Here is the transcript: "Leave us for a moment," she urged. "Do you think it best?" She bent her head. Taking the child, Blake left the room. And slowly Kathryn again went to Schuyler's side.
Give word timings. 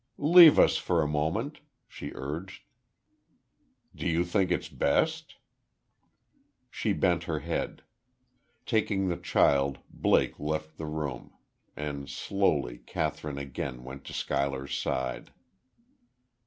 "Leave 0.17 0.57
us 0.57 0.77
for 0.77 1.03
a 1.03 1.07
moment," 1.07 1.59
she 1.87 2.11
urged. 2.15 2.63
"Do 3.93 4.07
you 4.07 4.23
think 4.25 4.49
it 4.49 4.79
best?" 4.79 5.35
She 6.71 6.91
bent 6.91 7.25
her 7.25 7.41
head. 7.41 7.83
Taking 8.65 9.09
the 9.09 9.17
child, 9.17 9.77
Blake 9.91 10.39
left 10.39 10.79
the 10.79 10.87
room. 10.87 11.33
And 11.75 12.09
slowly 12.09 12.79
Kathryn 12.79 13.37
again 13.37 13.83
went 13.83 14.03
to 14.05 14.13
Schuyler's 14.13 14.73
side. 14.75 15.29